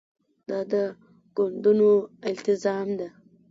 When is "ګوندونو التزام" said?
1.35-2.87